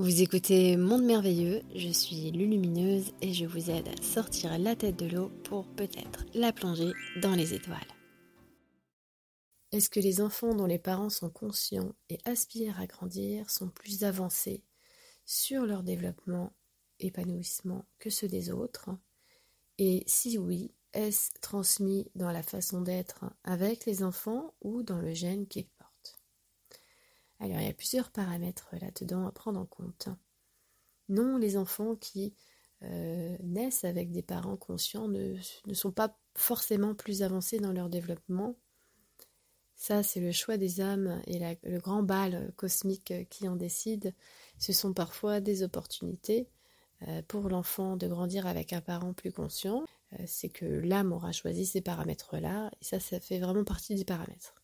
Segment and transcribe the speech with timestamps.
[0.00, 4.96] Vous écoutez Monde Merveilleux, je suis Lulumineuse et je vous aide à sortir la tête
[4.96, 7.76] de l'eau pour peut-être la plonger dans les étoiles.
[9.72, 14.02] Est-ce que les enfants dont les parents sont conscients et aspirent à grandir sont plus
[14.02, 14.64] avancés
[15.26, 16.54] sur leur développement,
[16.98, 18.88] épanouissement que ceux des autres?
[19.76, 25.12] Et si oui, est-ce transmis dans la façon d'être avec les enfants ou dans le
[25.12, 25.68] gène qu'ils
[27.40, 30.08] alors il y a plusieurs paramètres là-dedans à prendre en compte.
[31.08, 32.34] Non, les enfants qui
[32.82, 35.34] euh, naissent avec des parents conscients ne,
[35.72, 38.56] sont pas forcément plus avancés dans leur développement.
[39.74, 44.14] Ça, c'est le choix des âmes et le grand bal cosmique qui en décide.
[44.58, 46.50] Ce sont parfois des opportunités
[47.08, 49.84] euh, pour l'enfant de grandir avec un parent plus conscient.
[50.12, 54.04] Euh, c'est que l'âme aura choisi ces paramètres-là, et ça, ça fait vraiment partie des
[54.04, 54.59] paramètres.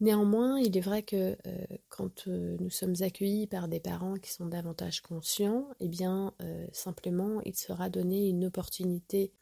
[0.00, 4.30] Néanmoins, il est vrai que euh, quand euh, nous sommes accueillis par des parents qui
[4.30, 9.32] sont davantage conscients, eh bien, euh, simplement, il sera donné une opportunité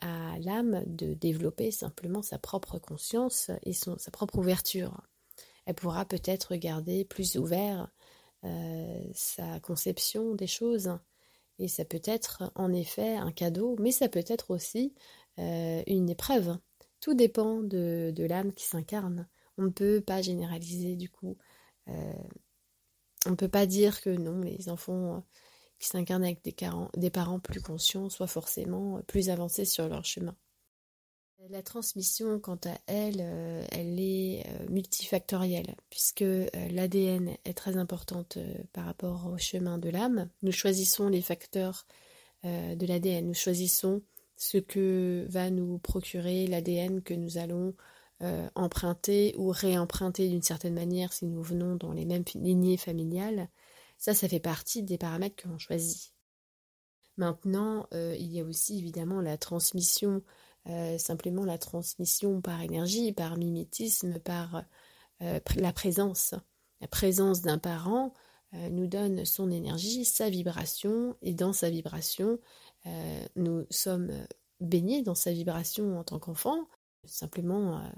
[0.00, 5.00] à l'âme de développer simplement sa propre conscience et sa propre ouverture.
[5.66, 7.90] Elle pourra peut-être garder plus ouvert
[9.14, 10.98] sa conception des choses.
[11.58, 14.94] Et ça peut être en effet un cadeau, mais ça peut être aussi
[15.38, 16.58] une épreuve.
[17.00, 19.28] Tout dépend de l'âme qui s'incarne.
[19.58, 21.36] On ne peut pas généraliser du coup.
[21.88, 22.12] Euh,
[23.26, 25.20] on ne peut pas dire que non, les enfants euh,
[25.78, 30.36] qui s'incarnent avec des, parents plus conscients soient forcément euh, plus avancés sur leur chemin.
[31.50, 33.20] La transmission, quant à elle,
[33.70, 36.24] elle est multifactorielle, puisque
[36.70, 38.38] l'ADN est très importante
[38.72, 40.30] par rapport au chemin de l'âme.
[40.40, 41.86] Nous choisissons les facteurs
[42.44, 44.00] de l'ADN, nous choisissons
[44.36, 47.74] ce que va nous procurer l'ADN que nous allons
[48.22, 53.48] euh, emprunter ou réemprunter d'une certaine manière si nous venons dans les mêmes lignées familiales,
[53.98, 56.14] ça, ça fait partie des paramètres que l'on choisit.
[57.16, 60.22] Maintenant, euh, il y a aussi évidemment la transmission,
[60.68, 64.64] euh, simplement la transmission par énergie, par mimétisme, par
[65.20, 66.34] la présence.
[66.80, 68.12] La présence d'un parent
[68.52, 72.38] nous donne son énergie, sa vibration, et dans sa vibration,
[73.36, 74.26] nous sommes
[74.60, 76.68] baignés dans sa vibration en tant qu'enfant,
[77.06, 77.88] simplement euh,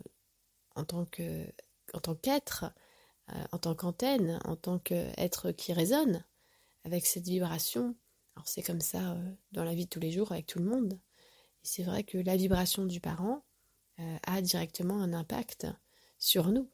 [0.74, 1.46] en tant que
[1.94, 2.66] en tant qu'être,
[3.30, 6.24] euh, en tant qu'antenne, en tant qu'être qui résonne
[6.84, 7.96] avec cette vibration.
[8.34, 10.66] Alors c'est comme ça euh, dans la vie de tous les jours avec tout le
[10.66, 10.98] monde.
[11.62, 13.42] C'est vrai que la vibration du parent
[14.24, 15.66] a directement un impact
[16.18, 16.70] sur nous.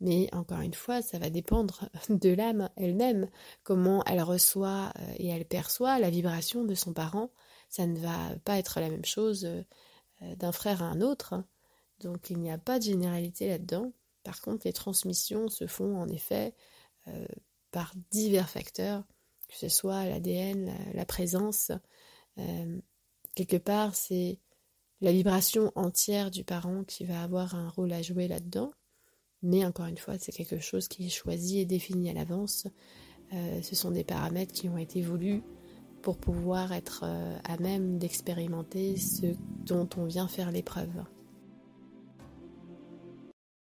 [0.00, 3.28] Mais encore une fois, ça va dépendre de l'âme elle-même,
[3.62, 7.30] comment elle reçoit et elle perçoit la vibration de son parent.
[7.68, 9.46] Ça ne va pas être la même chose
[10.20, 11.44] d'un frère à un autre.
[12.00, 13.92] Donc il n'y a pas de généralité là-dedans.
[14.24, 16.54] Par contre, les transmissions se font en effet
[17.08, 17.26] euh,
[17.70, 19.04] par divers facteurs,
[19.48, 21.70] que ce soit l'ADN, la, présence.
[22.38, 22.80] Euh,
[23.34, 24.40] quelque part, c'est
[25.00, 28.72] la vibration entière du parent qui va avoir un rôle à jouer là-dedans.
[29.42, 32.66] Mais encore une fois, c'est quelque chose qui est choisi et défini à l'avance.
[33.34, 35.42] Euh, ce sont des paramètres qui ont été voulus
[36.00, 37.04] pour pouvoir être
[37.44, 39.34] à même d'expérimenter ce
[39.64, 41.02] dont on vient faire l'épreuve.